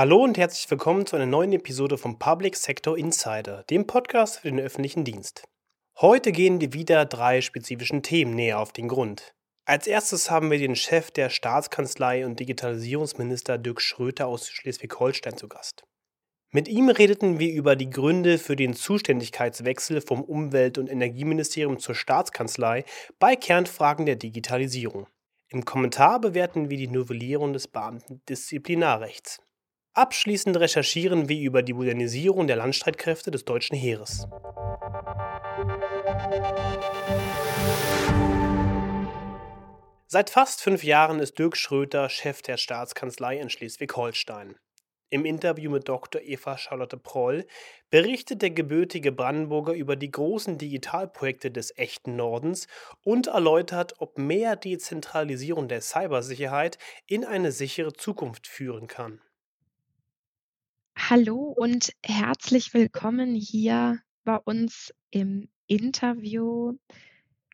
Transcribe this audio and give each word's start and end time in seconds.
Hallo 0.00 0.24
und 0.24 0.38
herzlich 0.38 0.70
willkommen 0.70 1.04
zu 1.04 1.16
einer 1.16 1.26
neuen 1.26 1.52
Episode 1.52 1.98
vom 1.98 2.18
Public 2.18 2.56
Sector 2.56 2.96
Insider, 2.96 3.64
dem 3.64 3.86
Podcast 3.86 4.38
für 4.38 4.48
den 4.48 4.58
öffentlichen 4.58 5.04
Dienst. 5.04 5.46
Heute 6.00 6.32
gehen 6.32 6.58
wir 6.58 6.72
wieder 6.72 7.04
drei 7.04 7.42
spezifischen 7.42 8.02
Themen 8.02 8.34
näher 8.34 8.60
auf 8.60 8.72
den 8.72 8.88
Grund. 8.88 9.34
Als 9.66 9.86
erstes 9.86 10.30
haben 10.30 10.50
wir 10.50 10.58
den 10.58 10.74
Chef 10.74 11.10
der 11.10 11.28
Staatskanzlei 11.28 12.24
und 12.24 12.40
Digitalisierungsminister 12.40 13.58
Dirk 13.58 13.82
Schröter 13.82 14.26
aus 14.26 14.48
Schleswig-Holstein 14.48 15.36
zu 15.36 15.48
Gast. 15.48 15.84
Mit 16.50 16.66
ihm 16.66 16.88
redeten 16.88 17.38
wir 17.38 17.52
über 17.52 17.76
die 17.76 17.90
Gründe 17.90 18.38
für 18.38 18.56
den 18.56 18.72
Zuständigkeitswechsel 18.72 20.00
vom 20.00 20.22
Umwelt- 20.22 20.78
und 20.78 20.88
Energieministerium 20.90 21.78
zur 21.78 21.94
Staatskanzlei 21.94 22.86
bei 23.18 23.36
Kernfragen 23.36 24.06
der 24.06 24.16
Digitalisierung. 24.16 25.08
Im 25.50 25.66
Kommentar 25.66 26.22
bewerten 26.22 26.70
wir 26.70 26.78
die 26.78 26.88
Novellierung 26.88 27.52
des 27.52 27.68
Beamtendisziplinarrechts. 27.68 29.40
Abschließend 29.92 30.56
recherchieren 30.56 31.28
wir 31.28 31.40
über 31.40 31.62
die 31.62 31.72
Modernisierung 31.72 32.46
der 32.46 32.56
Landstreitkräfte 32.56 33.32
des 33.32 33.44
deutschen 33.44 33.76
Heeres. 33.76 34.28
Seit 40.06 40.30
fast 40.30 40.60
fünf 40.60 40.84
Jahren 40.84 41.18
ist 41.18 41.38
Dirk 41.38 41.56
Schröter 41.56 42.08
Chef 42.08 42.40
der 42.42 42.56
Staatskanzlei 42.56 43.38
in 43.38 43.50
Schleswig-Holstein. 43.50 44.56
Im 45.08 45.24
Interview 45.24 45.72
mit 45.72 45.88
Dr. 45.88 46.22
Eva 46.22 46.56
Charlotte 46.56 46.96
Proll 46.96 47.44
berichtet 47.90 48.42
der 48.42 48.50
gebürtige 48.50 49.10
Brandenburger 49.10 49.72
über 49.72 49.96
die 49.96 50.12
großen 50.12 50.56
Digitalprojekte 50.56 51.50
des 51.50 51.76
echten 51.76 52.14
Nordens 52.14 52.68
und 53.02 53.26
erläutert, 53.26 53.94
ob 53.98 54.18
mehr 54.18 54.54
Dezentralisierung 54.54 55.66
der 55.66 55.80
Cybersicherheit 55.80 56.78
in 57.06 57.24
eine 57.24 57.50
sichere 57.50 57.92
Zukunft 57.92 58.46
führen 58.46 58.86
kann. 58.86 59.20
Hallo 60.96 61.54
und 61.56 61.92
herzlich 62.04 62.74
willkommen 62.74 63.34
hier 63.34 64.00
bei 64.24 64.36
uns 64.36 64.92
im 65.10 65.48
Interview. 65.66 66.76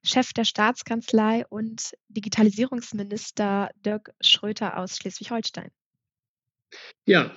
Chef 0.02 0.32
der 0.32 0.44
Staatskanzlei 0.44 1.44
und 1.48 1.92
Digitalisierungsminister 2.08 3.70
Dirk 3.84 4.12
Schröter 4.20 4.78
aus 4.78 4.96
Schleswig-Holstein. 4.96 5.70
Ja, 7.06 7.36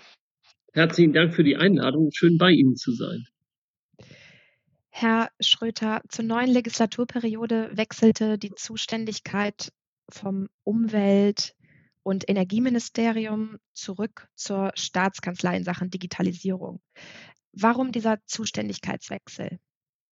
herzlichen 0.74 1.14
Dank 1.14 1.34
für 1.34 1.44
die 1.44 1.58
Einladung. 1.58 2.12
Schön 2.14 2.38
bei 2.38 2.52
Ihnen 2.52 2.76
zu 2.76 2.92
sein. 2.92 3.28
Herr 4.90 5.30
Schröter, 5.40 6.02
zur 6.10 6.26
neuen 6.26 6.50
Legislaturperiode 6.50 7.72
wechselte 7.74 8.38
die 8.38 8.54
Zuständigkeit 8.56 9.72
vom 10.10 10.50
Umwelt, 10.64 11.56
und 12.10 12.28
Energieministerium 12.28 13.60
zurück 13.74 14.30
zur 14.34 14.72
Staatskanzlei 14.74 15.58
in 15.58 15.64
Sachen 15.64 15.92
Digitalisierung. 15.92 16.82
Warum 17.54 17.92
dieser 17.92 18.18
Zuständigkeitswechsel? 18.26 19.60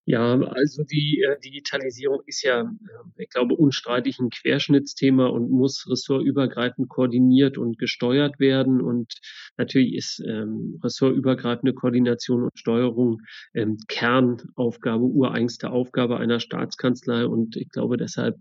Ja, 0.06 0.40
also 0.40 0.84
die 0.84 1.22
äh, 1.28 1.40
Digitalisierung 1.40 2.22
ist 2.28 2.44
ja, 2.44 2.62
äh, 2.62 3.24
ich 3.24 3.30
glaube, 3.30 3.56
unstreitig 3.56 4.20
ein 4.20 4.30
Querschnittsthema 4.30 5.26
und 5.26 5.50
muss 5.50 5.88
ressortübergreifend 5.90 6.88
koordiniert 6.88 7.58
und 7.58 7.80
gesteuert 7.80 8.40
werden. 8.40 8.80
Und 8.80 9.16
natürlich 9.58 9.96
ist 9.96 10.24
ähm, 10.26 10.80
ressortübergreifende 10.84 11.74
Koordination 11.74 12.44
und 12.44 12.58
Steuerung 12.58 13.22
ähm, 13.56 13.80
Kernaufgabe, 13.88 15.04
ureigenste 15.04 15.72
Aufgabe 15.72 16.18
einer 16.18 16.40
Staatskanzlei. 16.40 17.26
Und 17.26 17.58
ich 17.58 17.70
glaube, 17.70 17.98
deshalb 17.98 18.38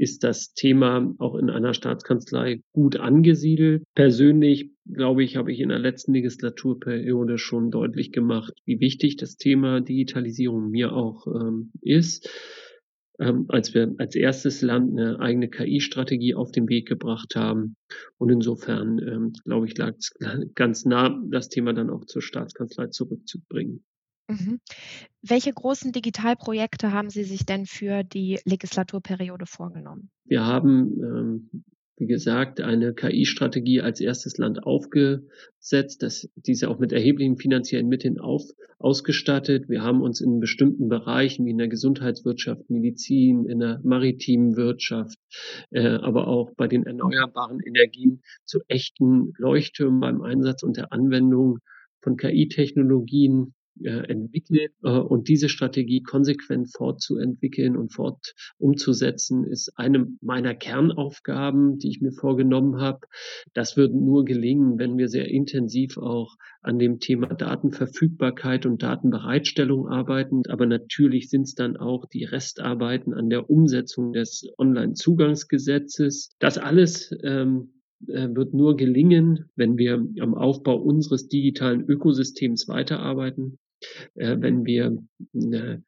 ist 0.00 0.24
das 0.24 0.54
Thema 0.54 1.14
auch 1.18 1.34
in 1.34 1.50
einer 1.50 1.74
Staatskanzlei 1.74 2.62
gut 2.72 2.96
angesiedelt. 2.96 3.84
Persönlich, 3.94 4.70
glaube 4.90 5.22
ich, 5.22 5.36
habe 5.36 5.52
ich 5.52 5.60
in 5.60 5.68
der 5.68 5.78
letzten 5.78 6.14
Legislaturperiode 6.14 7.36
schon 7.36 7.70
deutlich 7.70 8.10
gemacht, 8.10 8.54
wie 8.64 8.80
wichtig 8.80 9.18
das 9.18 9.36
Thema 9.36 9.82
Digitalisierung 9.82 10.70
mir 10.70 10.94
auch 10.94 11.26
ähm, 11.26 11.70
ist. 11.82 12.30
Ähm, 13.18 13.44
als 13.48 13.74
wir 13.74 13.94
als 13.98 14.14
erstes 14.14 14.62
Land 14.62 14.98
eine 14.98 15.20
eigene 15.20 15.50
KI-Strategie 15.50 16.34
auf 16.34 16.50
den 16.50 16.70
Weg 16.70 16.88
gebracht 16.88 17.36
haben. 17.36 17.76
Und 18.16 18.30
insofern, 18.30 18.98
ähm, 19.06 19.32
glaube 19.44 19.66
ich, 19.66 19.76
lag 19.76 19.94
es 19.98 20.14
ganz 20.54 20.86
nah, 20.86 21.20
das 21.30 21.50
Thema 21.50 21.74
dann 21.74 21.90
auch 21.90 22.06
zur 22.06 22.22
Staatskanzlei 22.22 22.86
zurückzubringen. 22.86 23.84
Mhm. 24.30 24.60
Welche 25.22 25.52
großen 25.52 25.92
Digitalprojekte 25.92 26.92
haben 26.92 27.10
Sie 27.10 27.24
sich 27.24 27.44
denn 27.44 27.66
für 27.66 28.04
die 28.04 28.38
Legislaturperiode 28.44 29.46
vorgenommen? 29.46 30.10
Wir 30.24 30.46
haben, 30.46 31.02
ähm, 31.02 31.50
wie 31.96 32.06
gesagt, 32.06 32.60
eine 32.60 32.94
KI-Strategie 32.94 33.82
als 33.82 34.00
erstes 34.00 34.38
Land 34.38 34.62
aufgesetzt, 34.64 36.02
das, 36.02 36.30
diese 36.36 36.70
auch 36.70 36.78
mit 36.78 36.92
erheblichen 36.92 37.36
finanziellen 37.36 37.88
Mitteln 37.88 38.18
auf, 38.18 38.44
ausgestattet. 38.78 39.68
Wir 39.68 39.82
haben 39.82 40.00
uns 40.00 40.22
in 40.22 40.40
bestimmten 40.40 40.88
Bereichen 40.88 41.44
wie 41.44 41.50
in 41.50 41.58
der 41.58 41.68
Gesundheitswirtschaft, 41.68 42.70
Medizin, 42.70 43.44
in 43.44 43.58
der 43.58 43.80
maritimen 43.82 44.56
Wirtschaft, 44.56 45.18
äh, 45.70 45.86
aber 45.86 46.28
auch 46.28 46.52
bei 46.56 46.68
den 46.68 46.86
erneuerbaren 46.86 47.60
Energien 47.60 48.22
zu 48.44 48.60
echten 48.68 49.34
Leuchttürmen 49.36 50.00
beim 50.00 50.22
Einsatz 50.22 50.62
und 50.62 50.78
der 50.78 50.92
Anwendung 50.92 51.58
von 52.00 52.16
KI-Technologien 52.16 53.52
entwickelt. 53.88 54.72
Äh, 54.82 54.90
und 54.90 55.28
diese 55.28 55.48
Strategie 55.48 56.02
konsequent 56.02 56.70
fortzuentwickeln 56.72 57.76
und 57.76 57.92
fort 57.92 58.34
umzusetzen, 58.58 59.44
ist 59.44 59.72
eine 59.76 60.06
meiner 60.20 60.54
Kernaufgaben, 60.54 61.78
die 61.78 61.88
ich 61.88 62.00
mir 62.00 62.12
vorgenommen 62.12 62.80
habe. 62.80 63.00
Das 63.54 63.76
wird 63.76 63.94
nur 63.94 64.24
gelingen, 64.24 64.78
wenn 64.78 64.98
wir 64.98 65.08
sehr 65.08 65.28
intensiv 65.28 65.98
auch 65.98 66.36
an 66.62 66.78
dem 66.78 67.00
Thema 67.00 67.28
Datenverfügbarkeit 67.28 68.66
und 68.66 68.82
Datenbereitstellung 68.82 69.88
arbeiten. 69.88 70.42
Aber 70.48 70.66
natürlich 70.66 71.30
sind 71.30 71.42
es 71.42 71.54
dann 71.54 71.76
auch 71.76 72.06
die 72.06 72.24
Restarbeiten 72.24 73.14
an 73.14 73.30
der 73.30 73.48
Umsetzung 73.48 74.12
des 74.12 74.46
Online-Zugangsgesetzes. 74.58 76.36
Das 76.38 76.58
alles 76.58 77.14
ähm, 77.22 77.80
äh, 78.06 78.28
wird 78.34 78.54
nur 78.54 78.76
gelingen, 78.76 79.50
wenn 79.56 79.76
wir 79.76 80.06
am 80.20 80.34
Aufbau 80.34 80.76
unseres 80.76 81.28
digitalen 81.28 81.82
Ökosystems 81.82 82.68
weiterarbeiten 82.68 83.54
äh, 83.54 83.69
wenn 84.14 84.64
wir 84.64 84.98
äh, 85.34 85.78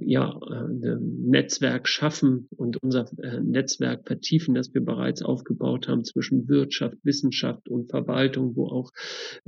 ja, 0.00 0.38
ein 0.50 1.26
Netzwerk 1.26 1.88
schaffen 1.88 2.48
und 2.56 2.82
unser 2.82 3.06
äh, 3.22 3.40
Netzwerk 3.40 4.06
vertiefen, 4.06 4.54
das 4.54 4.72
wir 4.74 4.84
bereits 4.84 5.22
aufgebaut 5.22 5.88
haben 5.88 6.04
zwischen 6.04 6.48
Wirtschaft, 6.48 6.96
Wissenschaft 7.02 7.68
und 7.68 7.90
Verwaltung, 7.90 8.56
wo 8.56 8.66
auch 8.66 8.90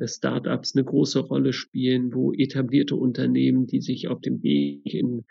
Startups 0.03 0.75
eine 0.75 0.85
große 0.85 1.21
Rolle 1.21 1.53
spielen, 1.53 2.15
wo 2.15 2.33
etablierte 2.33 2.97
Unternehmen, 2.97 3.67
die 3.67 3.81
sich 3.81 4.09
auf 4.09 4.21
dem 4.21 4.43
Weg 4.43 4.93
in, 4.93 5.25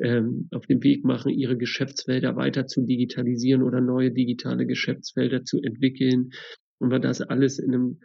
ähm, 0.00 0.48
auf 0.52 0.66
dem 0.66 0.82
Weg 0.82 1.04
machen, 1.04 1.30
ihre 1.30 1.56
Geschäftsfelder 1.56 2.36
weiter 2.36 2.66
zu 2.66 2.82
digitalisieren 2.82 3.62
oder 3.62 3.80
neue 3.80 4.10
digitale 4.12 4.66
Geschäftsfelder 4.66 5.44
zu 5.44 5.60
entwickeln. 5.60 6.30
Und 6.78 6.90
wir 6.90 6.98
das 6.98 7.20
alles 7.20 7.58
in 7.58 7.74
einem 7.74 8.00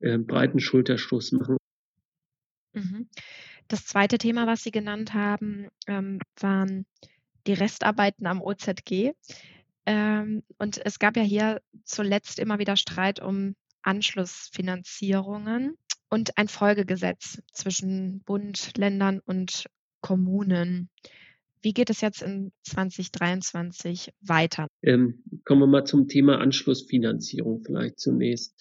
äh, 0.00 0.18
breiten 0.18 0.58
Schulterschluss 0.58 1.32
machen. 1.32 1.56
Das 3.68 3.86
zweite 3.86 4.18
Thema, 4.18 4.46
was 4.46 4.62
Sie 4.62 4.70
genannt 4.70 5.14
haben, 5.14 5.68
ähm, 5.86 6.18
waren 6.40 6.86
die 7.46 7.54
Restarbeiten 7.54 8.26
am 8.26 8.40
OZG. 8.40 9.12
Ähm, 9.86 10.42
und 10.58 10.84
es 10.84 10.98
gab 10.98 11.16
ja 11.16 11.22
hier 11.22 11.60
zuletzt 11.84 12.38
immer 12.38 12.58
wieder 12.58 12.76
Streit 12.76 13.20
um 13.20 13.56
Anschlussfinanzierungen 13.82 15.76
und 16.08 16.38
ein 16.38 16.48
Folgegesetz 16.48 17.42
zwischen 17.52 18.20
Bund, 18.20 18.76
Ländern 18.76 19.20
und 19.20 19.66
Kommunen. 20.00 20.88
Wie 21.62 21.72
geht 21.72 21.90
es 21.90 22.00
jetzt 22.00 22.22
in 22.22 22.50
2023 22.64 24.10
weiter? 24.20 24.66
Ähm, 24.82 25.22
kommen 25.44 25.60
wir 25.60 25.66
mal 25.68 25.84
zum 25.84 26.08
Thema 26.08 26.38
Anschlussfinanzierung 26.38 27.62
vielleicht 27.64 28.00
zunächst. 28.00 28.60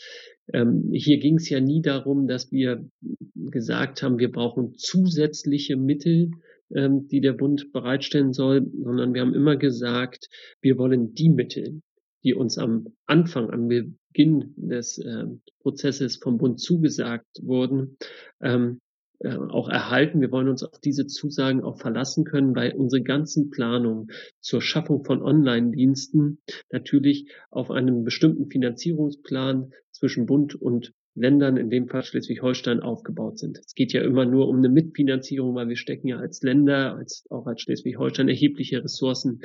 Ähm, 0.53 0.91
hier 0.94 1.17
ging 1.17 1.35
es 1.35 1.50
ja 1.50 1.59
nie 1.59 1.81
darum, 1.81 2.28
dass 2.28 2.51
wir 2.51 2.88
gesagt 3.33 4.03
haben, 4.03 4.19
wir 4.19 4.31
brauchen 4.31 4.75
zusätzliche 4.77 5.77
Mittel, 5.77 6.30
ähm, 6.75 7.07
die 7.07 7.21
der 7.21 7.33
Bund 7.33 7.71
bereitstellen 7.71 8.33
soll, 8.33 8.69
sondern 8.83 9.15
wir 9.15 9.21
haben 9.21 9.33
immer 9.33 9.57
gesagt, 9.57 10.30
wir 10.62 10.77
wollen 10.77 11.15
die 11.15 11.30
Mittel, 11.30 11.81
die 12.24 12.36
uns 12.36 12.59
am 12.59 12.86
Anfang, 13.07 13.50
am 13.50 13.68
Beginn 13.68 14.53
des 14.57 15.00
äh, 15.00 15.25
Prozesses 15.59 16.18
vom 16.18 16.38
Bund 16.38 16.59
zugesagt 16.59 17.27
wurden, 17.42 17.98
ähm, 18.42 18.80
äh, 19.23 19.35
auch 19.35 19.69
erhalten. 19.69 20.21
Wir 20.21 20.31
wollen 20.31 20.50
uns 20.50 20.63
auf 20.63 20.79
diese 20.79 21.06
Zusagen 21.06 21.63
auch 21.63 21.79
verlassen 21.79 22.23
können, 22.23 22.56
weil 22.56 22.73
unsere 22.73 23.03
ganzen 23.03 23.50
Planungen 23.50 24.07
zur 24.39 24.62
Schaffung 24.62 25.03
von 25.03 25.21
Online-Diensten 25.21 26.39
natürlich 26.71 27.31
auf 27.50 27.69
einem 27.69 28.03
bestimmten 28.03 28.50
Finanzierungsplan 28.50 29.71
zwischen 29.91 30.25
Bund 30.25 30.56
und 30.56 30.94
Ländern, 31.13 31.57
in 31.57 31.69
dem 31.69 31.89
Fall 31.89 32.03
Schleswig-Holstein, 32.03 32.79
aufgebaut 32.79 33.38
sind. 33.38 33.59
Es 33.59 33.75
geht 33.75 33.91
ja 33.91 34.01
immer 34.01 34.25
nur 34.25 34.47
um 34.47 34.57
eine 34.57 34.69
Mitfinanzierung, 34.69 35.53
weil 35.56 35.67
wir 35.67 35.75
stecken 35.75 36.07
ja 36.07 36.17
als 36.17 36.41
Länder, 36.41 36.95
als 36.95 37.25
auch 37.29 37.45
als 37.47 37.62
Schleswig-Holstein 37.62 38.29
erhebliche 38.29 38.81
Ressourcen 38.81 39.41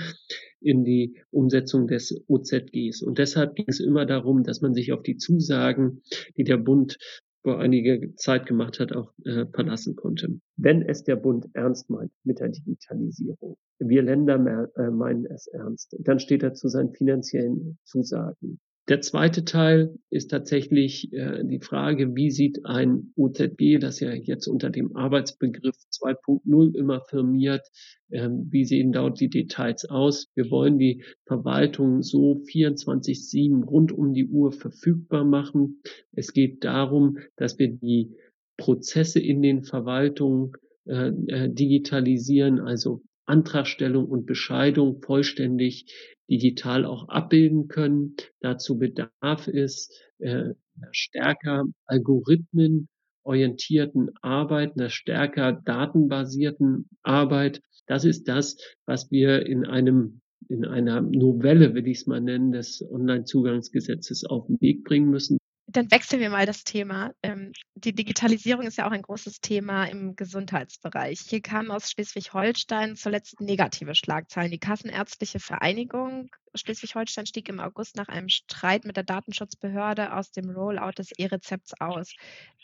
in 0.61 0.85
die 0.85 1.17
Umsetzung 1.31 1.89
des 1.89 2.25
OZGs. 2.29 3.03
Und 3.03 3.19
deshalb 3.19 3.57
ging 3.57 3.67
es 3.69 3.81
immer 3.81 4.07
darum, 4.07 4.45
dass 4.45 4.61
man 4.61 4.75
sich 4.75 4.93
auf 4.93 5.03
die 5.03 5.17
Zusagen, 5.17 6.03
die 6.37 6.45
der 6.45 6.57
Bund 6.57 6.99
vor 7.47 7.61
einiger 7.61 8.13
Zeit 8.17 8.45
gemacht 8.47 8.81
hat, 8.81 8.93
auch 8.93 9.13
äh, 9.25 9.47
verlassen 9.55 9.95
konnte. 9.95 10.41
Wenn 10.57 10.83
es 10.83 11.05
der 11.05 11.15
Bund 11.15 11.47
ernst 11.53 11.89
meint 11.89 12.11
mit 12.25 12.41
der 12.41 12.49
Digitalisierung, 12.49 13.57
wir 13.79 14.03
Länder 14.03 14.35
äh, 14.75 14.91
meinen 14.91 15.27
es 15.27 15.47
ernst, 15.47 15.95
dann 16.01 16.19
steht 16.19 16.43
er 16.43 16.55
zu 16.55 16.67
seinen 16.67 16.93
finanziellen 16.93 17.79
Zusagen. 17.85 18.59
Der 18.89 19.01
zweite 19.01 19.45
Teil 19.45 19.99
ist 20.11 20.31
tatsächlich 20.31 21.13
äh, 21.13 21.43
die 21.45 21.59
Frage, 21.59 22.15
wie 22.15 22.31
sieht 22.31 22.65
ein 22.67 23.13
OZG, 23.17 23.79
das 23.81 23.99
ja 23.99 24.13
jetzt 24.13 24.47
unter 24.47 24.71
dem 24.71 24.95
Arbeitsbegriff 24.97 25.75
2.0 25.91 26.77
immer 26.77 27.01
firmiert, 27.01 27.67
äh, 28.11 28.29
wie 28.31 28.65
sehen 28.65 28.93
dort 28.93 29.19
die 29.19 29.29
Details 29.29 29.87
aus? 29.87 30.29
Wir 30.37 30.53
wollen 30.53 30.79
die 30.79 31.03
Verwaltung 31.25 32.05
so 32.05 32.41
24-7 32.49 33.65
rund 33.65 33.91
um 33.91 34.15
die 34.15 34.29
Uhr 34.29 34.53
verfügbar 34.53 35.25
machen. 35.25 35.83
Es 36.13 36.33
geht 36.33 36.63
darum, 36.63 37.19
dass 37.35 37.59
wir 37.59 37.73
die 37.73 38.15
Prozesse 38.57 39.19
in 39.19 39.43
den 39.43 39.65
Verwaltungen 39.65 40.53
äh, 40.87 41.09
äh 41.09 41.49
digitalisieren, 41.53 42.61
also 42.61 43.03
Antragstellung 43.27 44.07
und 44.07 44.27
Bescheidung 44.27 45.03
vollständig 45.03 45.93
digital 46.31 46.85
auch 46.85 47.09
abbilden 47.09 47.67
können. 47.69 48.17
Dazu 48.41 48.79
bedarf 48.79 49.49
es 49.49 49.91
äh, 50.19 50.51
stärker 50.91 51.65
algorithmenorientierten 51.87 54.11
Arbeit, 54.23 54.77
einer 54.77 54.91
stärker 54.91 55.53
datenbasierten 55.53 56.89
Arbeit. 57.03 57.61
Das 57.87 58.05
ist 58.05 58.29
das, 58.29 58.57
was 58.87 59.11
wir 59.11 59.47
in 59.47 59.67
einem 59.67 60.21
in 60.49 60.65
einer 60.65 61.01
Novelle, 61.01 61.75
will 61.75 61.89
ich 61.89 61.99
es 61.99 62.07
mal 62.07 62.21
nennen, 62.21 62.53
des 62.53 62.81
Onlinezugangsgesetzes 62.89 64.25
auf 64.27 64.47
den 64.47 64.61
Weg 64.61 64.85
bringen 64.85 65.11
müssen 65.11 65.39
dann 65.77 65.91
wechseln 65.91 66.21
wir 66.21 66.31
mal 66.31 66.47
das 66.47 66.65
Thema. 66.65 67.13
Ähm, 67.23 67.53
die 67.75 67.95
Digitalisierung 67.95 68.67
ist 68.67 68.79
ja 68.79 68.87
auch 68.87 68.93
ein 68.93 69.03
großes 69.03 69.41
Thema 69.41 69.85
im 69.85 70.17
Gesundheitsbereich. 70.17 71.21
Hier 71.21 71.43
kamen 71.43 71.71
aus 71.71 71.91
Schleswig-Holstein 71.91 72.97
zuletzt 72.97 73.41
negative 73.41 73.95
Schlagzeilen. 73.95 74.51
Die 74.51 74.59
Kassenärztliche 74.59 75.39
Vereinigung 75.39 76.31
Schleswig-Holstein 76.55 77.27
stieg 77.27 77.49
im 77.51 77.61
August 77.61 77.97
nach 77.97 78.09
einem 78.09 78.29
Streit 78.29 78.85
mit 78.85 78.97
der 78.97 79.05
Datenschutzbehörde 79.05 80.15
aus 80.15 80.31
dem 80.31 80.49
Rollout 80.49 80.93
des 80.99 81.11
E-Rezepts 81.19 81.75
aus. 81.81 82.15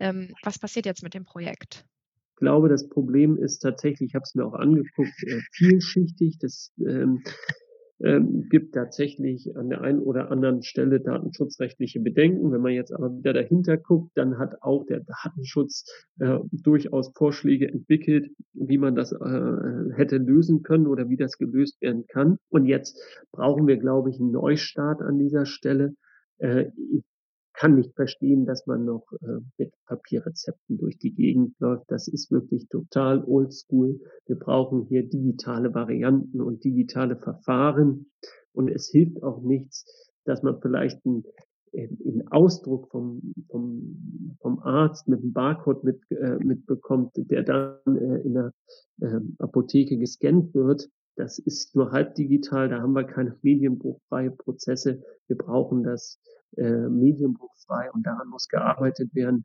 Ähm, 0.00 0.35
was 0.43 0.58
passiert 0.58 0.87
jetzt 0.87 1.03
mit 1.03 1.12
dem 1.12 1.25
Projekt? 1.25 1.85
Ich 2.31 2.37
glaube, 2.37 2.69
das 2.69 2.88
Problem 2.88 3.37
ist 3.37 3.58
tatsächlich, 3.58 4.11
ich 4.11 4.15
habe 4.15 4.25
es 4.25 4.35
mir 4.35 4.47
auch 4.47 4.55
angeguckt, 4.55 5.23
äh, 5.26 5.41
vielschichtig. 5.53 6.38
Das 6.41 6.73
ähm, 6.79 7.23
ähm, 8.05 8.49
gibt 8.49 8.75
tatsächlich 8.75 9.57
an 9.57 9.69
der 9.69 9.81
einen 9.81 10.01
oder 10.01 10.31
anderen 10.31 10.63
Stelle 10.63 11.01
datenschutzrechtliche 11.01 12.01
Bedenken. 12.01 12.53
Wenn 12.53 12.61
man 12.61 12.73
jetzt 12.73 12.93
aber 12.93 13.17
wieder 13.17 13.33
dahinter 13.33 13.77
guckt, 13.77 14.11
dann 14.15 14.39
hat 14.39 14.63
auch 14.63 14.85
der 14.87 15.01
Datenschutz 15.01 15.85
äh, 16.19 16.39
durchaus 16.51 17.13
Vorschläge 17.15 17.69
entwickelt, 17.69 18.31
wie 18.55 18.79
man 18.79 18.95
das 18.95 19.13
äh, 19.13 19.95
hätte 19.95 20.19
lösen 20.19 20.63
können 20.63 20.87
oder 20.87 21.09
wie 21.09 21.17
das 21.17 21.39
gelöst 21.39 21.81
werden 21.81 22.07
kann. 22.09 22.39
Und 22.49 22.67
jetzt 22.67 23.01
brauchen 23.31 23.67
wir, 23.67 23.77
glaube 23.77 24.11
ich, 24.11 24.19
einen 24.19 24.33
Neustart 24.33 25.01
an 25.01 25.19
dieser 25.19 25.47
Stelle. 25.47 25.95
Äh, 26.39 26.71
ich 26.93 27.05
kann 27.62 27.76
nicht 27.76 27.94
verstehen, 27.94 28.44
dass 28.44 28.67
man 28.67 28.85
noch 28.85 29.05
äh, 29.23 29.38
mit 29.56 29.73
Papierrezepten 29.87 30.79
durch 30.79 30.99
die 30.99 31.14
Gegend 31.14 31.55
läuft. 31.61 31.85
Das 31.93 32.09
ist 32.09 32.32
wirklich 32.32 32.67
total 32.69 33.23
oldschool. 33.25 34.00
Wir 34.26 34.37
brauchen 34.37 34.87
hier 34.88 35.09
digitale 35.09 35.73
Varianten 35.73 36.41
und 36.41 36.64
digitale 36.64 37.14
Verfahren. 37.14 38.11
Und 38.53 38.69
es 38.69 38.88
hilft 38.88 39.23
auch 39.23 39.43
nichts, 39.43 39.85
dass 40.25 40.43
man 40.43 40.61
vielleicht 40.61 41.06
einen, 41.06 41.23
einen 41.73 42.26
Ausdruck 42.32 42.91
vom, 42.91 43.32
vom, 43.49 44.35
vom 44.41 44.58
Arzt 44.58 45.06
mit 45.06 45.20
einem 45.20 45.32
Barcode 45.32 45.85
mit, 45.85 46.00
äh, 46.11 46.38
mitbekommt, 46.38 47.12
der 47.15 47.44
dann 47.44 47.97
äh, 47.97 48.23
in 48.23 48.35
der 48.35 48.53
äh, 49.03 49.20
Apotheke 49.38 49.99
gescannt 49.99 50.53
wird. 50.53 50.88
Das 51.17 51.38
ist 51.38 51.76
nur 51.76 51.93
halb 51.93 52.14
digital, 52.14 52.69
da 52.69 52.81
haben 52.81 52.94
wir 52.94 53.05
keine 53.05 53.37
medienbruchfreie 53.43 54.31
Prozesse. 54.31 55.03
Wir 55.26 55.37
brauchen 55.37 55.82
das 55.82 56.20
äh, 56.56 56.88
medienbruchfrei 56.88 57.91
und 57.93 58.05
daran 58.06 58.29
muss 58.29 58.49
gearbeitet 58.49 59.14
werden. 59.14 59.44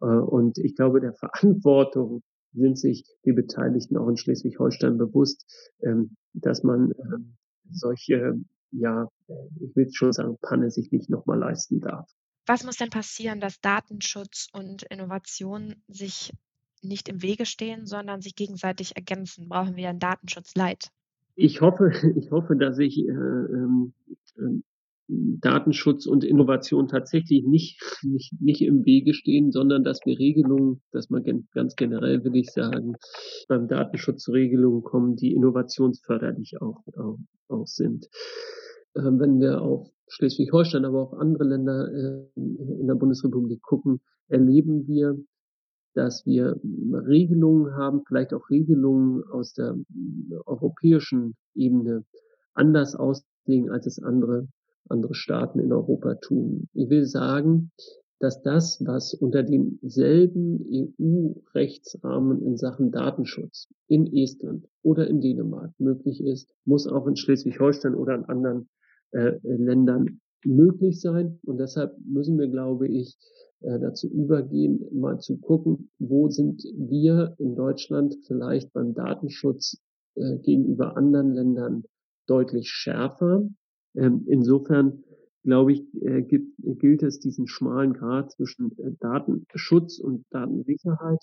Äh, 0.00 0.06
und 0.06 0.58
ich 0.58 0.76
glaube, 0.76 1.00
der 1.00 1.14
Verantwortung 1.14 2.22
sind 2.52 2.78
sich 2.78 3.04
die 3.24 3.32
Beteiligten 3.32 3.96
auch 3.96 4.08
in 4.08 4.16
Schleswig-Holstein 4.16 4.96
bewusst, 4.96 5.44
ähm, 5.82 6.16
dass 6.32 6.62
man 6.62 6.92
äh, 6.92 7.18
solche, 7.70 8.34
ja, 8.70 9.08
ich 9.60 9.76
will 9.76 9.88
schon 9.92 10.12
sagen, 10.12 10.38
Panne 10.40 10.70
sich 10.70 10.90
nicht 10.92 11.10
nochmal 11.10 11.38
leisten 11.38 11.80
darf. 11.80 12.08
Was 12.46 12.64
muss 12.64 12.76
denn 12.76 12.90
passieren, 12.90 13.40
dass 13.40 13.60
Datenschutz 13.60 14.48
und 14.52 14.84
Innovation 14.84 15.82
sich 15.86 16.32
nicht 16.80 17.08
im 17.08 17.22
Wege 17.22 17.44
stehen, 17.44 17.86
sondern 17.86 18.22
sich 18.22 18.36
gegenseitig 18.36 18.96
ergänzen? 18.96 19.48
Brauchen 19.48 19.76
wir 19.76 19.88
einen 19.90 19.98
Datenschutz-Light? 19.98 20.90
Ich 21.40 21.60
hoffe, 21.60 21.92
ich 22.16 22.30
hoffe, 22.32 22.56
dass 22.56 22.78
ich 22.78 22.98
äh, 22.98 23.12
ähm, 23.12 23.92
äh, 24.36 24.60
Datenschutz 25.06 26.04
und 26.06 26.24
Innovation 26.24 26.88
tatsächlich 26.88 27.44
nicht, 27.44 27.80
nicht, 28.02 28.32
nicht 28.40 28.60
im 28.60 28.84
Wege 28.84 29.14
stehen, 29.14 29.52
sondern 29.52 29.84
dass 29.84 30.00
wir 30.04 30.18
Regelungen, 30.18 30.82
dass 30.90 31.10
man 31.10 31.22
ganz 31.54 31.76
generell 31.76 32.24
will 32.24 32.36
ich 32.36 32.50
sagen, 32.50 32.94
beim 33.48 33.68
Datenschutz 33.68 34.28
Regelungen 34.28 34.82
kommen, 34.82 35.14
die 35.14 35.32
innovationsförderlich 35.32 36.60
auch, 36.60 36.82
auch, 36.96 37.18
auch 37.48 37.66
sind. 37.66 38.08
Ähm, 38.96 39.20
wenn 39.20 39.40
wir 39.40 39.62
auf 39.62 39.88
Schleswig-Holstein, 40.08 40.84
aber 40.84 41.02
auch 41.02 41.12
andere 41.12 41.44
Länder 41.44 41.88
äh, 41.88 42.40
in 42.40 42.86
der 42.88 42.96
Bundesrepublik 42.96 43.62
gucken, 43.62 44.00
erleben 44.26 44.88
wir, 44.88 45.16
dass 45.94 46.26
wir 46.26 46.60
Regelungen 46.62 47.74
haben, 47.74 48.02
vielleicht 48.06 48.32
auch 48.34 48.50
Regelungen 48.50 49.24
aus 49.24 49.54
der 49.54 49.76
europäischen 50.46 51.36
Ebene 51.54 52.04
anders 52.54 52.94
auslegen, 52.94 53.70
als 53.70 53.86
es 53.86 54.02
andere 54.02 54.48
andere 54.90 55.14
Staaten 55.14 55.58
in 55.60 55.72
Europa 55.72 56.14
tun. 56.16 56.68
Ich 56.72 56.90
will 56.90 57.04
sagen, 57.04 57.70
dass 58.20 58.42
das, 58.42 58.82
was 58.84 59.14
unter 59.14 59.44
demselben 59.44 60.66
EU-Rechtsrahmen 61.00 62.42
in 62.42 62.56
Sachen 62.56 62.90
Datenschutz 62.90 63.68
in 63.86 64.12
Estland 64.12 64.66
oder 64.82 65.06
in 65.06 65.20
Dänemark 65.20 65.72
möglich 65.78 66.20
ist, 66.20 66.52
muss 66.64 66.88
auch 66.88 67.06
in 67.06 67.16
Schleswig-Holstein 67.16 67.94
oder 67.94 68.16
in 68.16 68.24
anderen 68.24 68.68
äh, 69.12 69.38
Ländern 69.42 70.20
möglich 70.44 71.00
sein. 71.00 71.38
Und 71.44 71.58
deshalb 71.58 71.96
müssen 72.04 72.38
wir, 72.38 72.48
glaube 72.48 72.88
ich, 72.88 73.16
dazu 73.60 74.08
übergehen, 74.08 74.86
mal 74.92 75.18
zu 75.18 75.36
gucken, 75.38 75.90
wo 75.98 76.28
sind 76.28 76.62
wir 76.76 77.34
in 77.38 77.56
Deutschland 77.56 78.16
vielleicht 78.26 78.72
beim 78.72 78.94
Datenschutz 78.94 79.80
äh, 80.14 80.36
gegenüber 80.38 80.96
anderen 80.96 81.34
Ländern 81.34 81.84
deutlich 82.26 82.68
schärfer 82.68 83.48
ähm, 83.98 84.24
insofern 84.28 85.02
glaube 85.44 85.72
ich, 85.72 85.82
äh, 86.02 86.22
gibt, 86.22 86.54
gilt 86.58 87.02
es, 87.02 87.20
diesen 87.20 87.46
schmalen 87.48 87.94
Grad 87.94 88.32
zwischen 88.32 88.76
äh, 88.78 88.92
Datenschutz 89.00 89.98
und 89.98 90.24
Datensicherheit 90.30 91.20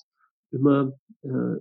immer, 0.52 0.94
äh, 1.22 1.58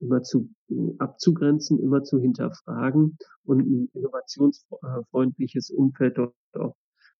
immer 0.00 0.22
zu, 0.22 0.50
abzugrenzen, 0.98 1.78
immer 1.78 2.02
zu 2.02 2.18
hinterfragen 2.20 3.16
und 3.44 3.60
ein 3.60 3.90
innovationsfreundliches 3.94 5.70
Umfeld 5.70 6.18
dort 6.18 6.34
auch 6.54 6.74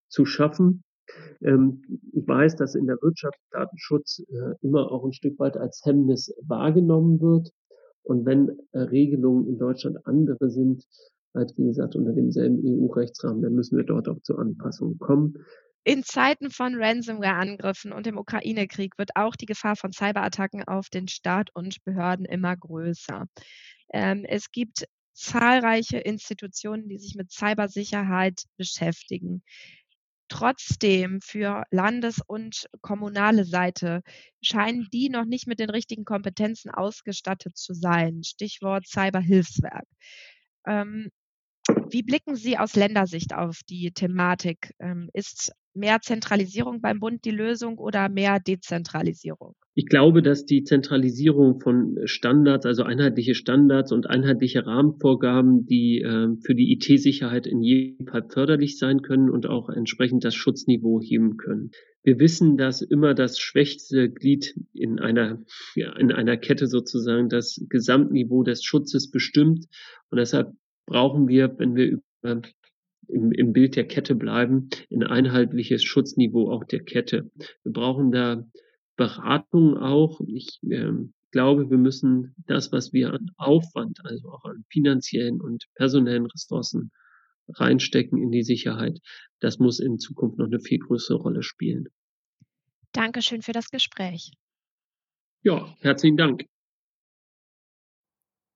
zu 0.09 0.25
schaffen. 0.25 0.83
Ähm, 1.43 1.83
ich 2.13 2.27
weiß, 2.27 2.57
dass 2.57 2.75
in 2.75 2.87
der 2.87 2.99
Wirtschaft 3.03 3.39
Datenschutz 3.51 4.23
immer 4.63 4.91
auch 4.91 5.05
ein 5.05 5.13
Stück 5.13 5.39
weit 5.39 5.57
als 5.57 5.83
Hemmnis 5.85 6.35
wahrgenommen 6.47 7.21
wird. 7.21 7.51
Und 8.03 8.25
wenn 8.27 8.59
Regelungen 8.75 9.47
in 9.47 9.59
Deutschland 9.59 10.07
andere 10.07 10.51
sind, 10.51 10.85
halt 11.35 11.53
wie 11.57 11.67
gesagt 11.67 11.95
unter 11.97 12.13
demselben 12.13 12.59
EU-Rechtsrahmen, 12.65 13.43
dann 13.43 13.55
müssen 13.55 13.77
wir 13.77 13.85
dort 13.85 14.09
auch 14.09 14.21
zu 14.23 14.37
Anpassungen 14.37 14.99
kommen. 14.99 15.35
In 15.85 16.03
Zeiten 16.03 16.51
von 16.51 16.75
Ransomware-Angriffen 16.75 17.93
und 17.93 18.05
dem 18.05 18.19
Ukraine-Krieg 18.19 18.99
wird 18.99 19.11
auch 19.15 19.35
die 19.35 19.47
Gefahr 19.47 19.77
von 19.77 19.93
Cyberattacken 19.93 20.65
auf 20.65 20.91
den 20.91 21.09
Staat 21.09 21.49
und 21.55 21.83
Behörden 21.85 22.27
immer 22.27 22.55
größer. 22.55 23.27
Ähm, 23.93 24.25
es 24.29 24.51
gibt 24.53 24.85
zahlreiche 25.15 25.99
Institutionen, 25.99 26.89
die 26.89 26.99
sich 26.99 27.15
mit 27.15 27.31
Cybersicherheit 27.31 28.43
beschäftigen. 28.57 29.43
Trotzdem 30.31 31.21
für 31.21 31.65
Landes- 31.73 32.23
und 32.25 32.69
kommunale 32.83 33.45
Seite 33.45 34.03
scheinen 34.41 34.89
die 34.93 35.11
noch 35.11 35.25
nicht 35.25 35.49
mit 35.49 35.59
den 35.59 35.71
richtigen 35.71 36.05
Kompetenzen 36.05 36.71
ausgestattet 36.71 37.57
zu 37.59 37.75
sein. 37.75 38.23
Stichwort 38.25 38.87
Cyberhilfswerk. 38.87 39.87
Ähm, 40.67 41.11
wie 41.91 42.03
blicken 42.03 42.37
Sie 42.37 42.59
aus 42.59 42.77
Ländersicht 42.77 43.35
auf 43.35 43.61
die 43.69 43.93
Thematik? 43.93 44.73
Ähm, 44.79 45.11
ist 45.15 45.53
mehr 45.75 46.01
Zentralisierung 46.01 46.81
beim 46.81 47.01
Bund 47.01 47.25
die 47.25 47.33
Lösung 47.33 47.79
oder 47.79 48.09
mehr 48.09 48.39
Dezentralisierung? 48.41 49.57
Ich 49.81 49.87
glaube, 49.87 50.21
dass 50.21 50.45
die 50.45 50.63
Zentralisierung 50.63 51.59
von 51.59 51.97
Standards, 52.05 52.67
also 52.67 52.83
einheitliche 52.83 53.35
Standards 53.35 53.93
und 53.93 54.11
einheitliche 54.11 54.67
Rahmenvorgaben, 54.67 55.65
die 55.65 56.03
äh, 56.03 56.37
für 56.43 56.55
die 56.55 56.71
IT-Sicherheit 56.75 57.47
in 57.47 57.63
jedem 57.63 58.07
Fall 58.07 58.29
förderlich 58.29 58.77
sein 58.77 59.01
können 59.01 59.31
und 59.31 59.47
auch 59.47 59.71
entsprechend 59.71 60.23
das 60.23 60.35
Schutzniveau 60.35 61.01
heben 61.01 61.39
können. 61.39 61.71
Wir 62.03 62.19
wissen, 62.19 62.59
dass 62.59 62.83
immer 62.83 63.15
das 63.15 63.39
schwächste 63.39 64.11
Glied 64.11 64.55
in 64.75 64.99
einer, 64.99 65.43
ja, 65.75 65.97
in 65.97 66.13
einer 66.13 66.37
Kette 66.37 66.67
sozusagen 66.67 67.31
das 67.31 67.59
Gesamtniveau 67.71 68.43
des 68.43 68.63
Schutzes 68.63 69.11
bestimmt. 69.11 69.65
Und 70.11 70.19
deshalb 70.19 70.53
brauchen 70.85 71.27
wir, 71.27 71.55
wenn 71.57 71.75
wir 71.75 71.87
über 71.87 72.43
im, 73.09 73.33
im 73.33 73.55
Bild 73.55 73.77
der 73.77 73.87
Kette 73.87 74.15
bleiben, 74.15 74.69
ein 74.93 75.05
einheitliches 75.05 75.83
Schutzniveau 75.83 76.51
auch 76.51 76.65
der 76.65 76.81
Kette. 76.81 77.31
Wir 77.63 77.73
brauchen 77.73 78.13
da 78.13 78.45
Beratung 79.01 79.79
auch. 79.79 80.21
Ich 80.27 80.61
äh, 80.69 80.93
glaube, 81.31 81.71
wir 81.71 81.79
müssen 81.79 82.35
das, 82.47 82.71
was 82.71 82.93
wir 82.93 83.15
an 83.15 83.31
Aufwand, 83.39 83.99
also 84.05 84.29
auch 84.29 84.45
an 84.45 84.63
finanziellen 84.69 85.41
und 85.41 85.65
personellen 85.75 86.27
Ressourcen 86.27 86.91
reinstecken 87.49 88.23
in 88.23 88.31
die 88.31 88.43
Sicherheit, 88.43 89.01
das 89.41 89.59
muss 89.59 89.81
in 89.81 89.99
Zukunft 89.99 90.37
noch 90.37 90.49
eine 90.49 90.61
viel 90.61 90.81
größere 90.81 91.17
Rolle 91.17 91.43
spielen. 91.43 91.89
Dankeschön 92.93 93.41
für 93.41 93.53
das 93.53 93.71
Gespräch. 93.71 94.33
Ja, 95.45 95.75
herzlichen 95.81 96.19
Dank. 96.19 96.45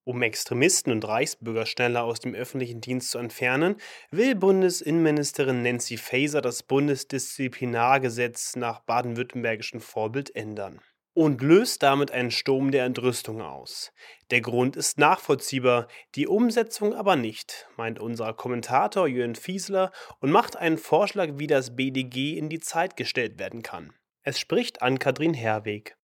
Um 0.05 0.21
Extremisten 0.21 0.93
und 0.93 1.09
Reichsbürger 1.09 1.65
schneller 1.65 2.05
aus 2.05 2.21
dem 2.21 2.35
öffentlichen 2.35 2.83
Dienst 2.83 3.11
zu 3.11 3.19
entfernen, 3.19 3.77
will 4.11 4.35
Bundesinnenministerin 4.35 5.63
Nancy 5.63 5.97
Faeser 5.97 6.43
das 6.43 6.63
Bundesdisziplinargesetz 6.63 8.55
nach 8.57 8.81
baden-württembergischem 8.81 9.81
Vorbild 9.81 10.37
ändern 10.37 10.83
und 11.15 11.41
löst 11.41 11.83
damit 11.83 12.11
einen 12.11 12.31
Sturm 12.31 12.71
der 12.71 12.85
Entrüstung 12.85 13.41
aus. 13.41 13.93
Der 14.31 14.41
Grund 14.41 14.77
ist 14.77 14.99
nachvollziehbar, 14.99 15.87
die 16.17 16.27
Umsetzung 16.27 16.93
aber 16.93 17.17
nicht, 17.17 17.67
meint 17.77 17.99
unser 17.99 18.35
Kommentator 18.35 19.07
Jürgen 19.07 19.37
Fiesler 19.37 19.91
und 20.21 20.31
macht 20.31 20.57
einen 20.57 20.77
Vorschlag, 20.77 21.31
wie 21.37 21.47
das 21.47 21.77
BDG 21.77 22.37
in 22.37 22.49
die 22.49 22.61
Zeit 22.61 22.97
gestellt 22.97 23.39
werden 23.39 23.63
kann. 23.63 23.95
Es 24.23 24.39
spricht 24.39 24.83
Ann-Kathrin 24.83 25.35
Herweg. 25.35 25.97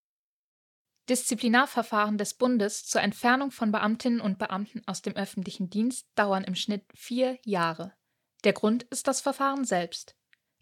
Disziplinarverfahren 1.10 2.18
des 2.18 2.34
Bundes 2.34 2.86
zur 2.86 3.02
Entfernung 3.02 3.50
von 3.50 3.72
Beamtinnen 3.72 4.20
und 4.20 4.38
Beamten 4.38 4.80
aus 4.86 5.02
dem 5.02 5.16
öffentlichen 5.16 5.68
Dienst 5.68 6.06
dauern 6.14 6.44
im 6.44 6.54
Schnitt 6.54 6.84
vier 6.94 7.36
Jahre. 7.44 7.92
Der 8.44 8.52
Grund 8.52 8.84
ist 8.84 9.08
das 9.08 9.20
Verfahren 9.20 9.64
selbst. 9.64 10.14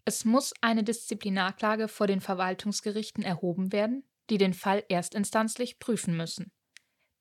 Es 0.05 0.25
muss 0.25 0.53
eine 0.59 0.83
Disziplinarklage 0.83 1.87
vor 1.87 2.07
den 2.07 2.19
Verwaltungsgerichten 2.19 3.23
erhoben 3.23 3.71
werden, 3.71 4.09
die 4.31 4.39
den 4.39 4.55
Fall 4.55 4.83
erstinstanzlich 4.89 5.77
prüfen 5.77 6.17
müssen. 6.17 6.51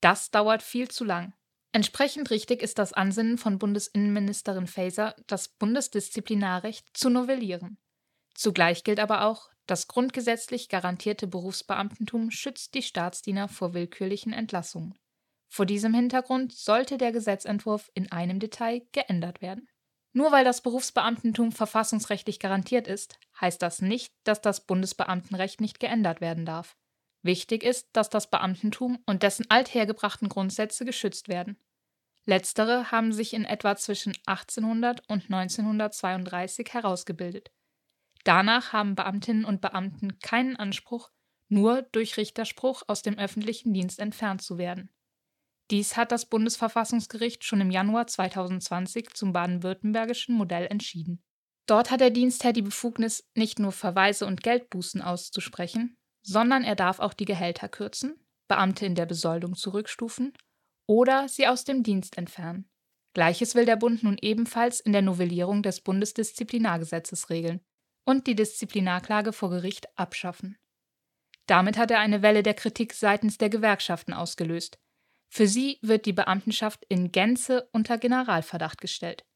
Das 0.00 0.30
dauert 0.30 0.62
viel 0.62 0.88
zu 0.88 1.04
lang. 1.04 1.34
Entsprechend 1.72 2.30
richtig 2.30 2.62
ist 2.62 2.78
das 2.78 2.94
Ansinnen 2.94 3.36
von 3.36 3.58
Bundesinnenministerin 3.58 4.66
Faeser, 4.66 5.14
das 5.26 5.48
Bundesdisziplinarrecht 5.48 6.96
zu 6.96 7.10
novellieren. 7.10 7.76
Zugleich 8.34 8.84
gilt 8.84 9.00
aber 9.00 9.26
auch, 9.26 9.50
das 9.70 9.86
grundgesetzlich 9.86 10.68
garantierte 10.68 11.26
Berufsbeamtentum 11.26 12.30
schützt 12.30 12.74
die 12.74 12.82
Staatsdiener 12.82 13.48
vor 13.48 13.74
willkürlichen 13.74 14.32
Entlassungen. 14.32 14.98
Vor 15.48 15.66
diesem 15.66 15.94
Hintergrund 15.94 16.52
sollte 16.52 16.98
der 16.98 17.12
Gesetzentwurf 17.12 17.90
in 17.94 18.10
einem 18.10 18.38
Detail 18.40 18.82
geändert 18.92 19.40
werden. 19.40 19.68
Nur 20.12 20.32
weil 20.32 20.44
das 20.44 20.62
Berufsbeamtentum 20.62 21.52
verfassungsrechtlich 21.52 22.40
garantiert 22.40 22.88
ist, 22.88 23.18
heißt 23.40 23.60
das 23.62 23.82
nicht, 23.82 24.12
dass 24.24 24.40
das 24.40 24.66
Bundesbeamtenrecht 24.66 25.60
nicht 25.60 25.80
geändert 25.80 26.20
werden 26.20 26.44
darf. 26.44 26.76
Wichtig 27.22 27.62
ist, 27.62 27.88
dass 27.92 28.08
das 28.08 28.30
Beamtentum 28.30 28.98
und 29.06 29.22
dessen 29.22 29.50
althergebrachten 29.50 30.28
Grundsätze 30.28 30.84
geschützt 30.84 31.28
werden. 31.28 31.58
Letztere 32.24 32.90
haben 32.90 33.12
sich 33.12 33.32
in 33.34 33.44
etwa 33.44 33.76
zwischen 33.76 34.14
1800 34.26 35.00
und 35.08 35.24
1932 35.24 36.72
herausgebildet. 36.72 37.50
Danach 38.24 38.72
haben 38.72 38.94
Beamtinnen 38.94 39.44
und 39.44 39.60
Beamten 39.60 40.18
keinen 40.18 40.56
Anspruch, 40.56 41.10
nur 41.48 41.82
durch 41.82 42.16
Richterspruch 42.16 42.82
aus 42.86 43.02
dem 43.02 43.18
öffentlichen 43.18 43.72
Dienst 43.72 43.98
entfernt 43.98 44.42
zu 44.42 44.58
werden. 44.58 44.90
Dies 45.70 45.96
hat 45.96 46.12
das 46.12 46.26
Bundesverfassungsgericht 46.26 47.44
schon 47.44 47.60
im 47.60 47.70
Januar 47.70 48.06
2020 48.06 49.12
zum 49.14 49.32
baden-württembergischen 49.32 50.34
Modell 50.34 50.66
entschieden. 50.66 51.22
Dort 51.66 51.90
hat 51.90 52.00
der 52.00 52.10
Dienstherr 52.10 52.54
die 52.54 52.62
Befugnis, 52.62 53.28
nicht 53.34 53.58
nur 53.58 53.72
Verweise 53.72 54.24
und 54.24 54.42
Geldbußen 54.42 55.02
auszusprechen, 55.02 55.96
sondern 56.22 56.64
er 56.64 56.76
darf 56.76 57.00
auch 57.00 57.12
die 57.12 57.26
Gehälter 57.26 57.68
kürzen, 57.68 58.18
Beamte 58.48 58.86
in 58.86 58.94
der 58.94 59.04
Besoldung 59.04 59.54
zurückstufen 59.54 60.32
oder 60.86 61.28
sie 61.28 61.46
aus 61.46 61.64
dem 61.64 61.82
Dienst 61.82 62.16
entfernen. 62.16 62.70
Gleiches 63.12 63.54
will 63.54 63.66
der 63.66 63.76
Bund 63.76 64.02
nun 64.02 64.16
ebenfalls 64.20 64.80
in 64.80 64.92
der 64.92 65.02
Novellierung 65.02 65.62
des 65.62 65.82
Bundesdisziplinargesetzes 65.82 67.28
regeln 67.28 67.60
und 68.08 68.26
die 68.26 68.34
Disziplinarklage 68.34 69.34
vor 69.34 69.50
Gericht 69.50 69.86
abschaffen. 69.98 70.56
Damit 71.44 71.76
hat 71.76 71.90
er 71.90 71.98
eine 71.98 72.22
Welle 72.22 72.42
der 72.42 72.54
Kritik 72.54 72.94
seitens 72.94 73.36
der 73.36 73.50
Gewerkschaften 73.50 74.14
ausgelöst. 74.14 74.78
Für 75.28 75.46
sie 75.46 75.78
wird 75.82 76.06
die 76.06 76.14
Beamtenschaft 76.14 76.86
in 76.88 77.12
Gänze 77.12 77.68
unter 77.70 77.98
Generalverdacht 77.98 78.80
gestellt. 78.80 79.26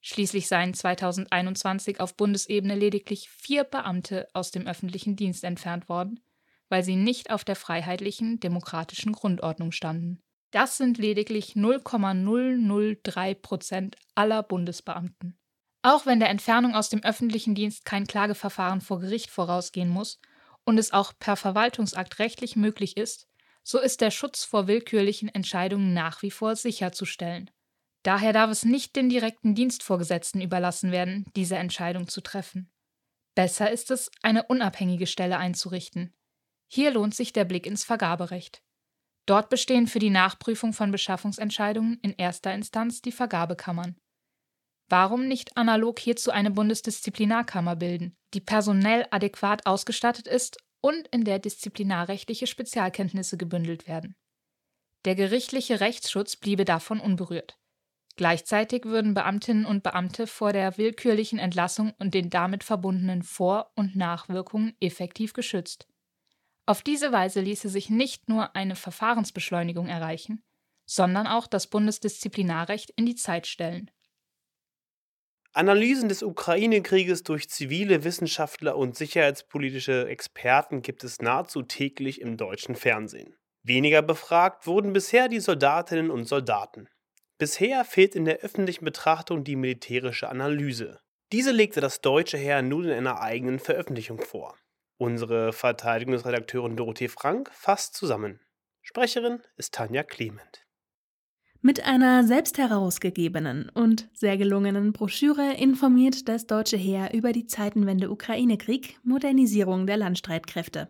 Schließlich 0.00 0.46
seien 0.46 0.72
2021 0.72 1.98
auf 1.98 2.16
Bundesebene 2.16 2.76
lediglich 2.76 3.28
vier 3.28 3.64
Beamte 3.64 4.28
aus 4.34 4.52
dem 4.52 4.68
öffentlichen 4.68 5.16
Dienst 5.16 5.42
entfernt 5.42 5.88
worden, 5.88 6.20
weil 6.68 6.84
sie 6.84 6.94
nicht 6.94 7.32
auf 7.32 7.42
der 7.44 7.56
freiheitlichen, 7.56 8.38
demokratischen 8.38 9.14
Grundordnung 9.14 9.72
standen. 9.72 10.20
Das 10.52 10.76
sind 10.76 10.96
lediglich 10.96 11.56
0,003 11.56 13.34
Prozent 13.34 13.96
aller 14.14 14.44
Bundesbeamten. 14.44 15.41
Auch 15.82 16.06
wenn 16.06 16.20
der 16.20 16.30
Entfernung 16.30 16.74
aus 16.74 16.88
dem 16.88 17.02
öffentlichen 17.02 17.56
Dienst 17.56 17.84
kein 17.84 18.06
Klageverfahren 18.06 18.80
vor 18.80 19.00
Gericht 19.00 19.30
vorausgehen 19.30 19.88
muss 19.88 20.20
und 20.64 20.78
es 20.78 20.92
auch 20.92 21.12
per 21.18 21.36
Verwaltungsakt 21.36 22.20
rechtlich 22.20 22.54
möglich 22.54 22.96
ist, 22.96 23.26
so 23.64 23.80
ist 23.80 24.00
der 24.00 24.12
Schutz 24.12 24.44
vor 24.44 24.68
willkürlichen 24.68 25.28
Entscheidungen 25.28 25.92
nach 25.92 26.22
wie 26.22 26.30
vor 26.30 26.54
sicherzustellen. 26.56 27.50
Daher 28.04 28.32
darf 28.32 28.50
es 28.50 28.64
nicht 28.64 28.96
den 28.96 29.08
direkten 29.08 29.54
Dienstvorgesetzten 29.54 30.40
überlassen 30.40 30.90
werden, 30.90 31.26
diese 31.36 31.56
Entscheidung 31.56 32.08
zu 32.08 32.20
treffen. 32.20 32.72
Besser 33.34 33.70
ist 33.70 33.90
es, 33.90 34.10
eine 34.22 34.44
unabhängige 34.44 35.06
Stelle 35.06 35.38
einzurichten. 35.38 36.12
Hier 36.68 36.90
lohnt 36.90 37.14
sich 37.14 37.32
der 37.32 37.44
Blick 37.44 37.66
ins 37.66 37.84
Vergaberecht. 37.84 38.62
Dort 39.26 39.50
bestehen 39.50 39.86
für 39.86 40.00
die 40.00 40.10
Nachprüfung 40.10 40.72
von 40.72 40.90
Beschaffungsentscheidungen 40.90 41.98
in 42.02 42.14
erster 42.14 42.52
Instanz 42.52 43.02
die 43.02 43.12
Vergabekammern. 43.12 43.96
Warum 44.92 45.26
nicht 45.26 45.56
analog 45.56 45.98
hierzu 45.98 46.32
eine 46.32 46.50
Bundesdisziplinarkammer 46.50 47.76
bilden, 47.76 48.14
die 48.34 48.42
personell 48.42 49.06
adäquat 49.10 49.64
ausgestattet 49.64 50.28
ist 50.28 50.58
und 50.82 51.08
in 51.08 51.24
der 51.24 51.38
disziplinarrechtliche 51.38 52.46
Spezialkenntnisse 52.46 53.38
gebündelt 53.38 53.88
werden? 53.88 54.16
Der 55.06 55.14
gerichtliche 55.14 55.80
Rechtsschutz 55.80 56.36
bliebe 56.36 56.66
davon 56.66 57.00
unberührt. 57.00 57.56
Gleichzeitig 58.16 58.84
würden 58.84 59.14
Beamtinnen 59.14 59.64
und 59.64 59.82
Beamte 59.82 60.26
vor 60.26 60.52
der 60.52 60.76
willkürlichen 60.76 61.38
Entlassung 61.38 61.94
und 61.98 62.12
den 62.12 62.28
damit 62.28 62.62
verbundenen 62.62 63.22
Vor- 63.22 63.72
und 63.74 63.96
Nachwirkungen 63.96 64.76
effektiv 64.78 65.32
geschützt. 65.32 65.88
Auf 66.66 66.82
diese 66.82 67.12
Weise 67.12 67.40
ließe 67.40 67.70
sich 67.70 67.88
nicht 67.88 68.28
nur 68.28 68.54
eine 68.54 68.76
Verfahrensbeschleunigung 68.76 69.88
erreichen, 69.88 70.42
sondern 70.84 71.26
auch 71.26 71.46
das 71.46 71.68
Bundesdisziplinarrecht 71.68 72.90
in 72.90 73.06
die 73.06 73.16
Zeit 73.16 73.46
stellen. 73.46 73.90
Analysen 75.54 76.08
des 76.08 76.22
Ukraine-Krieges 76.22 77.24
durch 77.24 77.50
zivile 77.50 78.04
Wissenschaftler 78.04 78.74
und 78.76 78.96
sicherheitspolitische 78.96 80.08
Experten 80.08 80.80
gibt 80.80 81.04
es 81.04 81.20
nahezu 81.20 81.62
täglich 81.62 82.22
im 82.22 82.38
deutschen 82.38 82.74
Fernsehen. 82.74 83.36
Weniger 83.62 84.00
befragt 84.00 84.66
wurden 84.66 84.94
bisher 84.94 85.28
die 85.28 85.40
Soldatinnen 85.40 86.10
und 86.10 86.24
Soldaten. 86.24 86.88
Bisher 87.36 87.84
fehlt 87.84 88.14
in 88.14 88.24
der 88.24 88.38
öffentlichen 88.38 88.86
Betrachtung 88.86 89.44
die 89.44 89.56
militärische 89.56 90.30
Analyse. 90.30 91.00
Diese 91.32 91.52
legte 91.52 91.82
das 91.82 92.00
deutsche 92.00 92.38
Heer 92.38 92.62
nun 92.62 92.84
in 92.84 92.92
einer 92.92 93.20
eigenen 93.20 93.58
Veröffentlichung 93.58 94.20
vor. 94.20 94.56
Unsere 94.96 95.52
Verteidigungsredakteurin 95.52 96.76
Dorothee 96.76 97.08
Frank 97.08 97.50
fasst 97.52 97.94
zusammen. 97.94 98.40
Sprecherin 98.80 99.42
ist 99.56 99.74
Tanja 99.74 100.02
Clement. 100.02 100.64
Mit 101.64 101.86
einer 101.86 102.24
selbst 102.24 102.58
herausgegebenen 102.58 103.70
und 103.72 104.08
sehr 104.14 104.36
gelungenen 104.36 104.92
Broschüre 104.92 105.54
informiert 105.54 106.28
das 106.28 106.48
deutsche 106.48 106.76
Heer 106.76 107.14
über 107.14 107.30
die 107.30 107.46
Zeitenwende 107.46 108.10
Ukraine-Krieg, 108.10 108.98
Modernisierung 109.04 109.86
der 109.86 109.96
Landstreitkräfte. 109.96 110.88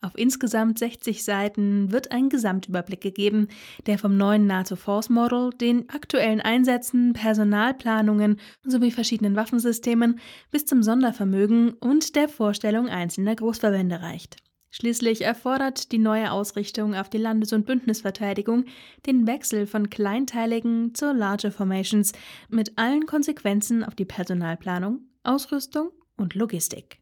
Auf 0.00 0.18
insgesamt 0.18 0.80
60 0.80 1.22
Seiten 1.22 1.92
wird 1.92 2.10
ein 2.10 2.30
Gesamtüberblick 2.30 3.00
gegeben, 3.00 3.46
der 3.86 3.96
vom 3.96 4.16
neuen 4.16 4.48
NATO 4.48 4.74
Force 4.74 5.08
Model, 5.08 5.50
den 5.50 5.88
aktuellen 5.88 6.40
Einsätzen, 6.40 7.12
Personalplanungen 7.12 8.40
sowie 8.64 8.90
verschiedenen 8.90 9.36
Waffensystemen 9.36 10.18
bis 10.50 10.66
zum 10.66 10.82
Sondervermögen 10.82 11.74
und 11.74 12.16
der 12.16 12.28
Vorstellung 12.28 12.88
einzelner 12.88 13.36
Großverbände 13.36 14.02
reicht. 14.02 14.47
Schließlich 14.70 15.22
erfordert 15.22 15.92
die 15.92 15.98
neue 15.98 16.30
Ausrichtung 16.30 16.94
auf 16.94 17.08
die 17.08 17.18
Landes- 17.18 17.52
und 17.52 17.64
Bündnisverteidigung 17.64 18.64
den 19.06 19.26
Wechsel 19.26 19.66
von 19.66 19.88
kleinteiligen 19.88 20.94
zu 20.94 21.12
Larger 21.12 21.50
Formations 21.50 22.12
mit 22.48 22.76
allen 22.76 23.06
Konsequenzen 23.06 23.82
auf 23.82 23.94
die 23.94 24.04
Personalplanung, 24.04 25.00
Ausrüstung 25.22 25.90
und 26.16 26.34
Logistik. 26.34 26.98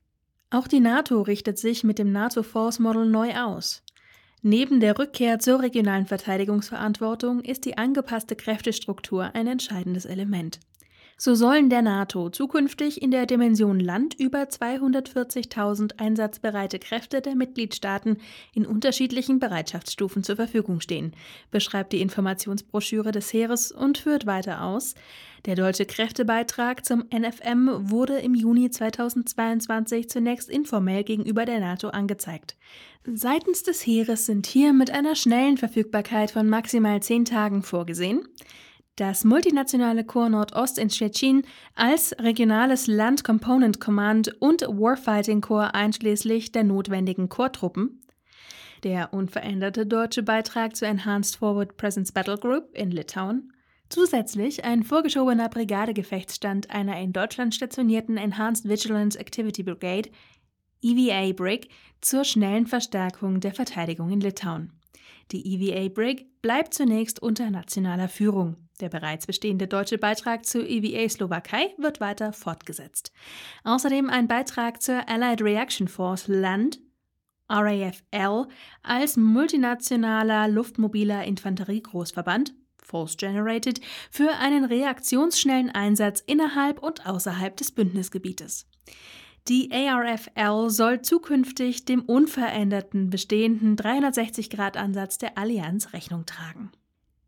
Auch 0.51 0.69
die 0.69 0.81
NATO 0.81 1.23
richtet 1.23 1.59
sich 1.59 1.83
mit 1.83 1.99
dem 1.99 2.13
NATO 2.13 2.45
Force 2.45 2.79
Model 2.79 3.07
neu 3.07 3.35
aus. 3.35 3.83
Neben 4.43 4.79
der 4.79 4.97
Rückkehr 4.97 5.41
zur 5.41 5.61
regionalen 5.61 6.07
Verteidigungsverantwortung 6.07 7.41
ist 7.41 7.65
die 7.65 7.79
angepasste 7.79 8.37
Kräftestruktur 8.37 9.35
ein 9.35 9.49
entscheidendes 9.49 10.05
Element. 10.05 10.61
So 11.19 11.35
sollen 11.35 11.71
der 11.71 11.81
NATO 11.81 12.29
zukünftig 12.29 13.01
in 13.01 13.11
der 13.11 13.25
Dimension 13.25 13.81
Land 13.81 14.15
über 14.21 14.43
240.000 14.43 15.99
einsatzbereite 15.99 16.79
Kräfte 16.79 17.23
der 17.23 17.35
Mitgliedstaaten 17.35 18.19
in 18.53 18.67
unterschiedlichen 18.67 19.39
Bereitschaftsstufen 19.39 20.23
zur 20.25 20.37
Verfügung 20.37 20.81
stehen, 20.81 21.15
beschreibt 21.51 21.95
die 21.95 22.03
Informationsbroschüre 22.03 23.13
des 23.13 23.33
Heeres 23.33 23.73
und 23.73 23.97
führt 23.97 24.27
weiter 24.27 24.63
aus. 24.63 24.95
Der 25.47 25.55
deutsche 25.55 25.87
Kräftebeitrag 25.87 26.85
zum 26.85 27.05
NFM 27.11 27.91
wurde 27.91 28.19
im 28.19 28.35
Juni 28.35 28.69
2022 28.69 30.11
zunächst 30.11 30.51
informell 30.51 31.03
gegenüber 31.03 31.47
der 31.47 31.61
NATO 31.61 31.89
angezeigt. 31.89 32.57
Seitens 33.07 33.63
des 33.63 33.87
Heeres 33.87 34.27
sind 34.27 34.47
hier 34.47 34.75
mit 34.75 34.91
einer 34.91 35.15
schnellen 35.15 35.57
Verfügbarkeit 35.57 36.31
von 36.31 36.47
maximal 36.47 37.03
zehn 37.03 37.25
Tagen 37.25 37.63
vorgesehen 37.63 38.21
das 38.97 39.25
multinationale 39.25 40.05
Korps 40.05 40.31
Nordost 40.31 40.79
in 40.79 40.89
Tschetschen 40.89 41.43
als 41.75 42.15
regionales 42.19 42.87
Land 42.87 43.25
Component 43.25 43.79
Command 43.79 44.41
und 44.41 44.63
Warfighting 44.63 45.43
Corps 45.43 45.75
einschließlich 45.75 46.53
der 46.53 46.65
notwendigen 46.65 47.29
Korpstruppen, 47.29 48.03
der 48.85 49.13
unveränderte 49.13 49.87
deutsche 49.87 50.23
Beitrag 50.23 50.77
zur 50.77 50.89
Enhanced 50.89 51.37
Forward 51.37 51.77
Presence 51.77 52.11
Battle 52.11 52.39
Group 52.39 52.71
in 52.73 52.91
Litauen, 52.91 53.53
zusätzlich 53.91 54.65
ein 54.65 54.83
vorgeschobener 54.83 55.51
Brigadegefechtsstand 55.51 56.71
einer 56.71 56.99
in 56.99 57.13
Deutschland 57.13 57.55
stationierten 57.55 58.17
Enhanced 58.17 58.67
Vigilance 58.67 59.19
Activity 59.19 59.63
Brigade 59.63 60.09
EVA 60.81 61.33
Brig 61.35 61.69
zur 62.01 62.25
schnellen 62.25 62.67
Verstärkung 62.67 63.41
der 63.41 63.53
Verteidigung 63.53 64.11
in 64.11 64.21
Litauen. 64.21 64.73
Die 65.33 65.47
EVA 65.55 65.89
Brig 65.89 66.41
bleibt 66.41 66.73
zunächst 66.73 67.21
unter 67.21 67.51
nationaler 67.51 68.09
Führung. 68.09 68.66
Der 68.81 68.91
bereits 68.91 69.27
bestehende 69.27 69.67
deutsche 69.67 69.97
Beitrag 69.97 70.45
zur 70.45 70.67
EVA 70.69 71.09
Slowakei 71.09 71.75
wird 71.79 72.01
weiter 72.01 72.33
fortgesetzt. 72.33 73.11
Außerdem 73.65 74.11
ein 74.11 74.29
Beitrag 74.29 74.83
zur 74.83 75.09
Allied 75.09 75.41
Reaction 75.41 75.89
Force 75.89 76.29
Land 76.29 76.81
RAFL 77.49 78.47
als 78.83 79.17
multinationaler 79.17 80.49
luftmobiler 80.49 81.25
Infanteriegroßverband 81.25 82.55
Force 82.83 83.17
Generated 83.17 83.81
für 84.11 84.31
einen 84.41 84.65
reaktionsschnellen 84.65 85.71
Einsatz 85.71 86.21
innerhalb 86.21 86.83
und 86.83 87.07
außerhalb 87.07 87.57
des 87.57 87.73
Bündnisgebietes. 87.73 88.67
Die 89.49 89.71
ARFL 89.73 90.71
soll 90.71 91.03
zukünftig 91.03 91.85
dem 91.85 92.03
unveränderten 92.03 93.11
bestehenden 93.11 93.77
360-Grad-Ansatz 93.77 95.19
der 95.19 95.39
Allianz 95.39 95.93
Rechnung 95.93 96.27
tragen. 96.27 96.73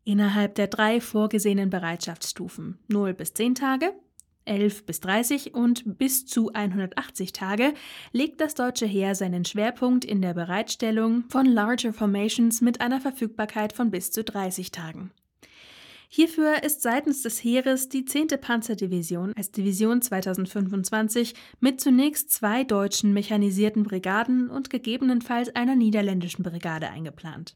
Innerhalb 0.03 0.55
der 0.55 0.67
drei 0.67 1.01
vorgesehenen 1.01 1.69
Bereitschaftsstufen 1.69 2.79
0 2.87 3.13
bis 3.13 3.33
10 3.33 3.55
Tage, 3.55 3.93
11 4.45 4.85
bis 4.85 4.99
30 5.01 5.53
und 5.53 5.97
bis 5.97 6.25
zu 6.25 6.51
180 6.51 7.33
Tage 7.33 7.73
legt 8.11 8.41
das 8.41 8.55
deutsche 8.55 8.87
Heer 8.87 9.13
seinen 9.13 9.45
Schwerpunkt 9.45 10.03
in 10.05 10.21
der 10.21 10.33
Bereitstellung 10.33 11.25
von 11.29 11.45
Larger 11.45 11.93
Formations 11.93 12.61
mit 12.61 12.81
einer 12.81 12.99
Verfügbarkeit 12.99 13.73
von 13.73 13.91
bis 13.91 14.11
zu 14.11 14.23
30 14.23 14.71
Tagen. 14.71 15.11
Hierfür 16.11 16.63
ist 16.63 16.81
seitens 16.81 17.21
des 17.21 17.43
Heeres 17.43 17.87
die 17.87 18.03
10. 18.03 18.29
Panzerdivision 18.41 19.31
als 19.37 19.51
Division 19.51 20.01
2025 20.01 21.35
mit 21.59 21.79
zunächst 21.79 22.31
zwei 22.31 22.63
deutschen 22.63 23.13
mechanisierten 23.13 23.83
Brigaden 23.83 24.49
und 24.49 24.71
gegebenenfalls 24.71 25.55
einer 25.55 25.75
niederländischen 25.75 26.41
Brigade 26.41 26.89
eingeplant. 26.89 27.55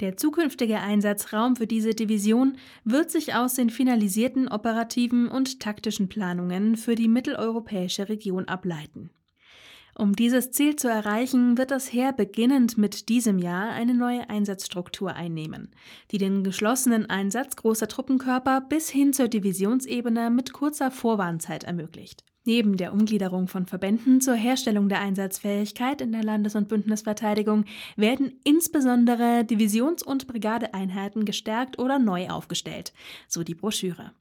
Der 0.00 0.16
zukünftige 0.16 0.80
Einsatzraum 0.80 1.56
für 1.56 1.66
diese 1.66 1.94
Division 1.94 2.56
wird 2.84 3.10
sich 3.10 3.34
aus 3.34 3.54
den 3.54 3.70
finalisierten 3.70 4.48
operativen 4.48 5.28
und 5.28 5.60
taktischen 5.60 6.08
Planungen 6.08 6.76
für 6.76 6.94
die 6.94 7.08
mitteleuropäische 7.08 8.08
Region 8.08 8.46
ableiten. 8.46 9.10
Um 9.94 10.16
dieses 10.16 10.50
Ziel 10.50 10.76
zu 10.76 10.88
erreichen, 10.88 11.58
wird 11.58 11.70
das 11.70 11.92
Heer 11.92 12.12
beginnend 12.12 12.78
mit 12.78 13.10
diesem 13.10 13.38
Jahr 13.38 13.70
eine 13.70 13.92
neue 13.92 14.30
Einsatzstruktur 14.30 15.12
einnehmen, 15.12 15.74
die 16.10 16.18
den 16.18 16.42
geschlossenen 16.42 17.10
Einsatz 17.10 17.56
großer 17.56 17.88
Truppenkörper 17.88 18.62
bis 18.62 18.88
hin 18.88 19.12
zur 19.12 19.28
Divisionsebene 19.28 20.30
mit 20.30 20.54
kurzer 20.54 20.90
Vorwarnzeit 20.90 21.64
ermöglicht. 21.64 22.24
Neben 22.44 22.78
der 22.78 22.94
Umgliederung 22.94 23.48
von 23.48 23.66
Verbänden 23.66 24.22
zur 24.22 24.34
Herstellung 24.34 24.88
der 24.88 25.00
Einsatzfähigkeit 25.00 26.00
in 26.00 26.12
der 26.12 26.24
Landes- 26.24 26.54
und 26.54 26.68
Bündnisverteidigung 26.68 27.66
werden 27.96 28.32
insbesondere 28.44 29.44
Divisions- 29.44 30.02
und 30.02 30.26
Brigadeeinheiten 30.26 31.26
gestärkt 31.26 31.78
oder 31.78 31.98
neu 31.98 32.28
aufgestellt, 32.28 32.94
so 33.28 33.42
die 33.42 33.54
Broschüre. 33.54 34.12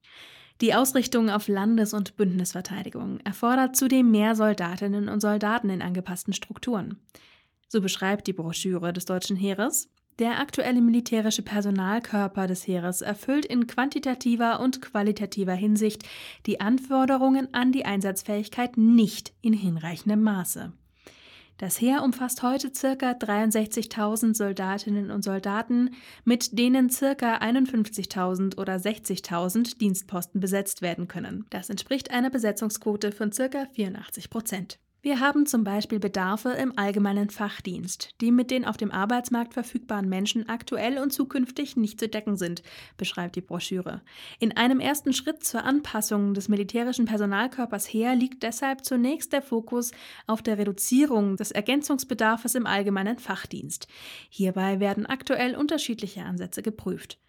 Die 0.59 0.75
Ausrichtung 0.75 1.29
auf 1.29 1.47
Landes- 1.47 1.93
und 1.93 2.17
Bündnisverteidigung 2.17 3.21
erfordert 3.21 3.77
zudem 3.77 4.11
mehr 4.11 4.35
Soldatinnen 4.35 5.07
und 5.07 5.21
Soldaten 5.21 5.69
in 5.69 5.81
angepassten 5.81 6.33
Strukturen. 6.33 6.97
So 7.69 7.79
beschreibt 7.79 8.27
die 8.27 8.33
Broschüre 8.33 8.91
des 8.91 9.05
deutschen 9.05 9.37
Heeres, 9.37 9.89
der 10.19 10.39
aktuelle 10.39 10.81
militärische 10.81 11.41
Personalkörper 11.41 12.45
des 12.45 12.67
Heeres 12.67 13.01
erfüllt 13.01 13.45
in 13.45 13.67
quantitativer 13.67 14.59
und 14.59 14.81
qualitativer 14.81 15.53
Hinsicht 15.53 16.03
die 16.45 16.59
Anforderungen 16.59 17.53
an 17.53 17.71
die 17.71 17.85
Einsatzfähigkeit 17.85 18.77
nicht 18.77 19.33
in 19.41 19.53
hinreichendem 19.53 20.21
Maße. 20.21 20.73
Das 21.57 21.81
Heer 21.81 22.03
umfasst 22.03 22.41
heute 22.41 22.71
ca. 22.71 23.11
63.000 23.11 24.33
Soldatinnen 24.33 25.11
und 25.11 25.23
Soldaten, 25.23 25.89
mit 26.23 26.57
denen 26.57 26.87
ca. 26.87 27.35
51.000 27.37 28.57
oder 28.57 28.75
60.000 28.77 29.77
Dienstposten 29.77 30.39
besetzt 30.39 30.81
werden 30.81 31.09
können. 31.09 31.45
Das 31.49 31.69
entspricht 31.69 32.11
einer 32.11 32.29
Besetzungsquote 32.29 33.11
von 33.11 33.31
ca. 33.31 33.65
84 33.73 34.29
Prozent. 34.29 34.79
Wir 35.01 35.21
haben 35.21 35.45
zum 35.45 35.63
Beispiel 35.63 35.97
Bedarfe 35.97 36.49
im 36.49 36.77
allgemeinen 36.77 37.29
Fachdienst, 37.29 38.15
die 38.19 38.31
mit 38.31 38.51
den 38.51 38.65
auf 38.65 38.75
dem 38.75 38.91
Arbeitsmarkt 38.91 39.53
verfügbaren 39.53 40.09
Menschen 40.09 40.49
aktuell 40.49 40.97
und 40.97 41.13
zukünftig 41.13 41.77
nicht 41.77 42.01
zu 42.01 42.09
decken 42.09 42.35
sind, 42.35 42.63
beschreibt 42.97 43.37
die 43.37 43.41
Broschüre. 43.41 44.01
In 44.39 44.57
einem 44.57 44.81
ersten 44.81 45.13
Schritt 45.13 45.45
zur 45.45 45.63
Anpassung 45.63 46.33
des 46.33 46.49
militärischen 46.49 47.05
Personalkörpers 47.05 47.85
her 47.85 48.13
liegt 48.13 48.43
deshalb 48.43 48.83
zunächst 48.83 49.31
der 49.31 49.41
Fokus 49.41 49.91
auf 50.27 50.41
der 50.41 50.57
Reduzierung 50.57 51.37
des 51.37 51.51
Ergänzungsbedarfs 51.51 52.55
im 52.55 52.65
allgemeinen 52.65 53.19
Fachdienst. 53.19 53.87
Hierbei 54.29 54.81
werden 54.81 55.05
aktuell 55.05 55.55
unterschiedliche 55.55 56.23
Ansätze 56.23 56.61
geprüft. 56.61 57.19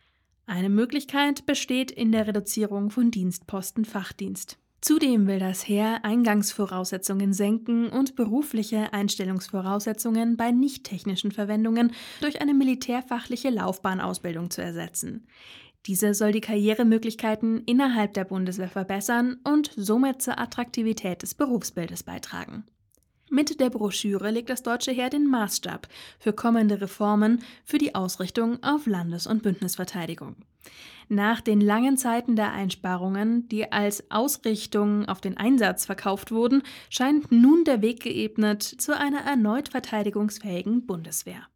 Eine 0.44 0.70
Möglichkeit 0.70 1.46
besteht 1.46 1.92
in 1.92 2.10
der 2.10 2.26
Reduzierung 2.26 2.90
von 2.90 3.12
Dienstposten 3.12 3.84
Fachdienst. 3.84 4.58
Zudem 4.80 5.26
will 5.26 5.38
das 5.38 5.68
Heer 5.68 6.04
Eingangsvoraussetzungen 6.04 7.34
senken 7.34 7.90
und 7.90 8.16
berufliche 8.16 8.94
Einstellungsvoraussetzungen 8.94 10.38
bei 10.38 10.52
nicht-technischen 10.52 11.32
Verwendungen 11.32 11.92
durch 12.22 12.40
eine 12.40 12.54
militärfachliche 12.54 13.50
Laufbahnausbildung 13.50 14.50
zu 14.50 14.62
ersetzen. 14.62 15.26
Diese 15.86 16.14
soll 16.14 16.32
die 16.32 16.40
Karrieremöglichkeiten 16.40 17.62
innerhalb 17.64 18.14
der 18.14 18.24
Bundeswehr 18.24 18.68
verbessern 18.68 19.38
und 19.44 19.70
somit 19.76 20.22
zur 20.22 20.38
Attraktivität 20.38 21.22
des 21.22 21.34
Berufsbildes 21.34 22.02
beitragen. 22.02 22.64
Mit 23.32 23.60
der 23.60 23.70
Broschüre 23.70 24.32
legt 24.32 24.50
das 24.50 24.64
deutsche 24.64 24.90
Heer 24.90 25.08
den 25.08 25.28
Maßstab 25.28 25.86
für 26.18 26.32
kommende 26.32 26.80
Reformen 26.80 27.44
für 27.64 27.78
die 27.78 27.94
Ausrichtung 27.94 28.60
auf 28.60 28.86
Landes- 28.86 29.28
und 29.28 29.44
Bündnisverteidigung. 29.44 30.34
Nach 31.08 31.40
den 31.40 31.60
langen 31.60 31.96
Zeiten 31.96 32.34
der 32.34 32.52
Einsparungen, 32.52 33.48
die 33.48 33.70
als 33.70 34.10
Ausrichtung 34.10 35.06
auf 35.06 35.20
den 35.20 35.36
Einsatz 35.36 35.86
verkauft 35.86 36.32
wurden, 36.32 36.64
scheint 36.88 37.30
nun 37.30 37.62
der 37.64 37.82
Weg 37.82 38.02
geebnet 38.02 38.62
zu 38.62 38.98
einer 38.98 39.20
erneut 39.20 39.68
verteidigungsfähigen 39.68 40.86
Bundeswehr. 40.86 41.46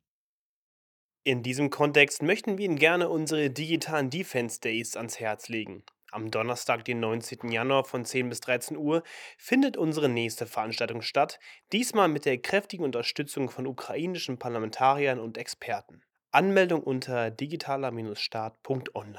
In 1.24 1.42
diesem 1.42 1.70
Kontext 1.70 2.22
möchten 2.22 2.56
wir 2.56 2.66
Ihnen 2.66 2.78
gerne 2.78 3.08
unsere 3.08 3.50
digitalen 3.50 4.10
Defense 4.10 4.60
Days 4.60 4.96
ans 4.96 5.18
Herz 5.18 5.48
legen. 5.48 5.82
Am 6.14 6.30
Donnerstag, 6.30 6.84
den 6.84 7.00
19. 7.00 7.50
Januar 7.50 7.82
von 7.84 8.04
10 8.04 8.28
bis 8.28 8.38
13 8.40 8.76
Uhr 8.76 9.02
findet 9.36 9.76
unsere 9.76 10.08
nächste 10.08 10.46
Veranstaltung 10.46 11.02
statt, 11.02 11.40
diesmal 11.72 12.06
mit 12.06 12.24
der 12.24 12.38
kräftigen 12.38 12.84
Unterstützung 12.84 13.50
von 13.50 13.66
ukrainischen 13.66 14.38
Parlamentariern 14.38 15.18
und 15.18 15.36
Experten. 15.36 16.04
Anmeldung 16.30 16.84
unter 16.84 17.32
digitaler-start.online. 17.32 19.18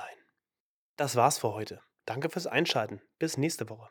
Das 0.95 1.17
war's 1.17 1.37
für 1.37 1.53
heute. 1.53 1.81
Danke 2.05 2.29
fürs 2.29 2.47
Einschalten. 2.47 3.01
Bis 3.19 3.35
nächste 3.35 3.69
Woche. 3.69 3.89